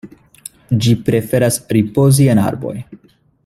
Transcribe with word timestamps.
Ĝi 0.85 0.93
preferas 1.09 1.61
ripozi 1.77 2.29
en 2.35 2.43
arboj. 2.49 2.75